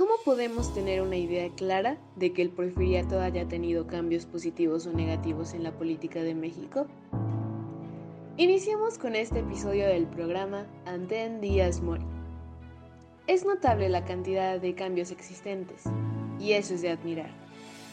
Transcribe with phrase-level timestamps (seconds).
[0.00, 4.94] ¿Cómo podemos tener una idea clara de que el porfiriato haya tenido cambios positivos o
[4.94, 6.86] negativos en la política de México?
[8.38, 12.06] Iniciamos con este episodio del programa Antén Díaz Mori.
[13.26, 15.82] Es notable la cantidad de cambios existentes,
[16.38, 17.28] y eso es de admirar.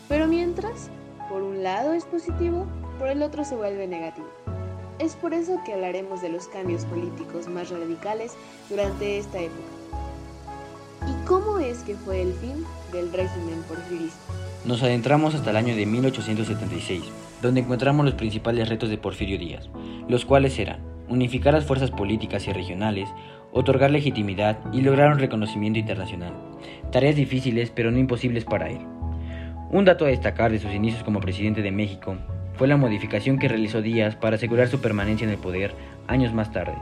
[0.08, 0.89] Pero mientras,
[1.30, 2.68] por un lado es positivo,
[3.00, 4.30] por el otro se vuelve negativo.
[5.00, 8.32] Es por eso que hablaremos de los cambios políticos más radicales
[8.70, 9.86] durante esta época ¿Y
[11.28, 14.18] cómo es que fue el fin del régimen porfirista?
[14.65, 17.04] Nos adentramos hasta el año de 1876,
[17.42, 19.70] donde encontramos los principales retos de Porfirio Díaz,
[20.07, 20.79] los cuales eran
[21.10, 23.10] unificar las fuerzas políticas y regionales,
[23.51, 26.34] otorgar legitimidad y lograr un reconocimiento internacional.
[26.92, 28.79] Tareas difíciles pero no imposibles para él.
[29.70, 32.16] Un dato a destacar de sus inicios como presidente de México
[32.56, 35.73] fue la modificación que realizó Díaz para asegurar su permanencia en el poder
[36.08, 36.75] años más tarde.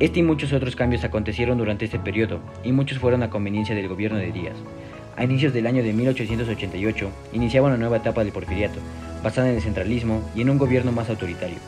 [0.00, 3.88] Este y muchos otros cambios acontecieron durante este periodo, y muchos fueron a conveniencia del
[3.88, 4.56] gobierno de Díaz.
[5.16, 8.80] A inicios del año de 1888 iniciaba una nueva etapa del porfiriato,
[9.22, 11.58] basada en el centralismo y en un gobierno más autoritario.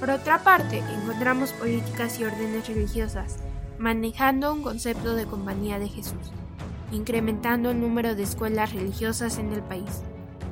[0.00, 3.38] Por otra parte, encontramos políticas y órdenes religiosas,
[3.78, 6.32] manejando un concepto de compañía de Jesús,
[6.92, 10.02] incrementando el número de escuelas religiosas en el país,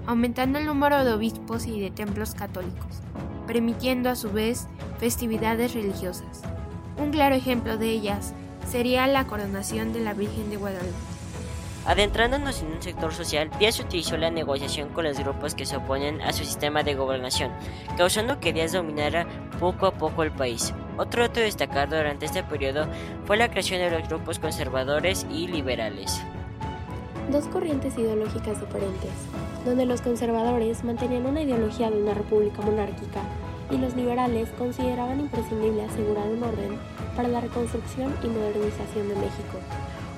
[0.07, 3.01] aumentando el número de obispos y de templos católicos,
[3.47, 4.67] permitiendo a su vez
[4.99, 6.43] festividades religiosas.
[6.97, 8.35] Un claro ejemplo de ellas
[8.69, 10.93] sería la coronación de la Virgen de Guadalupe.
[11.87, 16.23] Adentrándonos en un sector social, Díaz utilizó la negociación con los grupos que se oponen
[16.23, 17.51] a su sistema de gobernación,
[17.99, 19.27] causando que Díaz dominara
[19.61, 20.73] poco a poco el país.
[20.97, 22.87] Otro hecho destacado durante este periodo
[23.27, 26.23] fue la creación de los grupos conservadores y liberales.
[27.31, 29.11] Dos corrientes ideológicas diferentes,
[29.65, 33.21] donde los conservadores mantenían una ideología de una república monárquica
[33.71, 36.79] y los liberales consideraban imprescindible asegurar un orden
[37.17, 39.59] para la reconstrucción y modernización de México.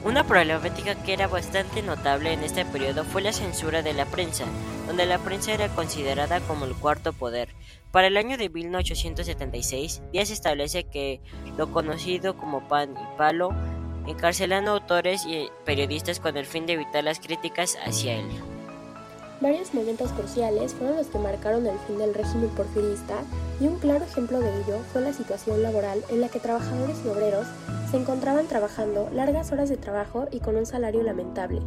[0.05, 4.45] Una problemática que era bastante notable en este periodo fue la censura de la prensa,
[4.87, 7.49] donde la prensa era considerada como el cuarto poder.
[7.91, 11.21] Para el año de 1876, Díaz establece que
[11.57, 13.51] lo conocido como pan y palo
[14.07, 18.27] encarcelando autores y periodistas con el fin de evitar las críticas hacia él.
[19.41, 23.17] Varios momentos cruciales fueron los que marcaron el fin del régimen porfirista
[23.61, 27.09] y un claro ejemplo de ello fue la situación laboral en la que trabajadores y
[27.09, 27.47] obreros
[27.91, 31.61] se encontraban trabajando largas horas de trabajo y con un salario lamentable.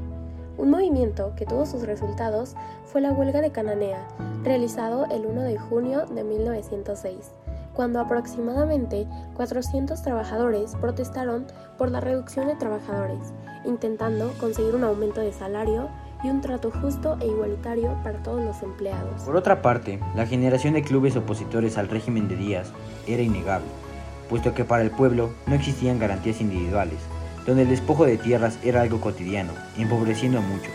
[0.57, 4.07] Un movimiento que tuvo sus resultados fue la huelga de Cananea,
[4.43, 7.31] realizado el 1 de junio de 1906,
[7.75, 11.45] cuando aproximadamente 400 trabajadores protestaron
[11.77, 13.31] por la reducción de trabajadores,
[13.63, 15.87] intentando conseguir un aumento de salario
[16.23, 19.23] y un trato justo e igualitario para todos los empleados.
[19.23, 22.71] Por otra parte, la generación de clubes opositores al régimen de Díaz
[23.07, 23.67] era innegable,
[24.29, 26.99] puesto que para el pueblo no existían garantías individuales,
[27.45, 30.73] donde el despojo de tierras era algo cotidiano, empobreciendo a muchos.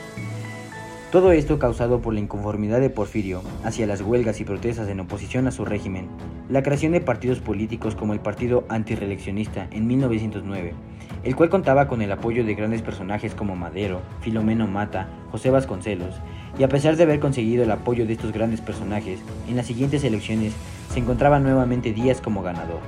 [1.14, 5.46] Todo esto causado por la inconformidad de Porfirio hacia las huelgas y protestas en oposición
[5.46, 6.08] a su régimen,
[6.48, 10.74] la creación de partidos políticos como el Partido Antireleccionista en 1909,
[11.22, 16.16] el cual contaba con el apoyo de grandes personajes como Madero, Filomeno Mata, José Vasconcelos,
[16.58, 20.02] y a pesar de haber conseguido el apoyo de estos grandes personajes, en las siguientes
[20.02, 20.52] elecciones
[20.92, 22.80] se encontraba nuevamente Díaz como ganador,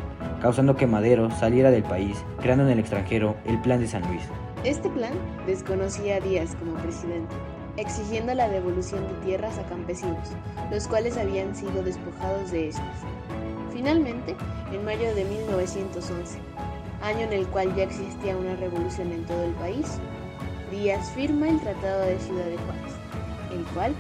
[0.43, 4.23] causando que Madero saliera del país, creando en el extranjero el Plan de San Luis.
[4.65, 5.13] Este plan
[5.47, 7.33] desconocía a Díaz como presidente
[7.77, 10.29] exigiendo la devolución de tierras a campesinos,
[10.71, 12.97] los cuales habían sido despojados de estas.
[13.73, 14.35] Finalmente,
[14.73, 16.39] en mayo de 1911,
[17.03, 19.99] año en el cual ya existía una revolución en todo el país,
[20.71, 22.93] Díaz firma el Tratado de Ciudad de Juárez,
[23.53, 23.95] el cual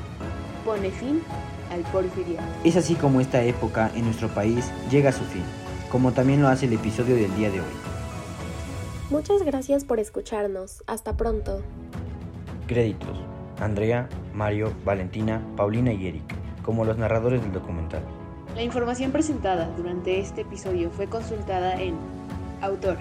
[0.64, 1.22] pone fin
[1.70, 2.44] al porfiriato.
[2.64, 5.44] Es así como esta época en nuestro país llega a su fin,
[5.90, 7.66] como también lo hace el episodio del día de hoy.
[9.10, 10.82] Muchas gracias por escucharnos.
[10.88, 11.62] Hasta pronto.
[12.66, 13.16] Créditos.
[13.60, 18.02] Andrea, Mario, Valentina, Paulina y Eric, como los narradores del documental.
[18.54, 21.94] La información presentada durante este episodio fue consultada en
[22.60, 22.98] Autor,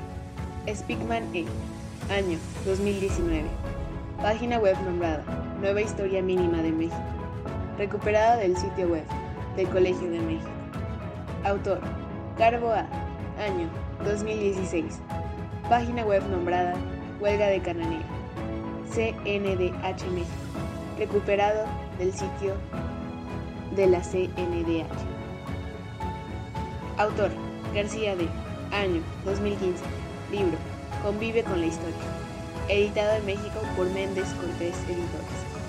[0.67, 1.45] Speakman E,
[2.09, 3.43] año 2019,
[4.21, 5.23] página web nombrada
[5.59, 7.03] Nueva Historia Mínima de México,
[7.77, 9.03] recuperada del sitio web
[9.57, 10.49] del Colegio de México.
[11.43, 11.79] Autor,
[12.37, 12.87] Carbo A,
[13.43, 13.69] año
[14.05, 14.99] 2016,
[15.69, 16.75] página web nombrada
[17.19, 18.03] Huelga de Cananea,
[18.93, 20.44] CNDH México
[20.97, 21.65] recuperado
[21.97, 22.55] del sitio
[23.75, 24.87] de la CNDH.
[26.97, 27.31] Autor,
[27.73, 28.27] García D.
[28.71, 29.83] Año 2015.
[30.31, 30.57] Libro,
[31.03, 31.95] Convive con la historia.
[32.69, 35.64] Editado en México por Méndez Cortés Editores.